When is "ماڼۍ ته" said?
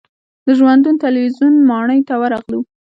1.69-2.13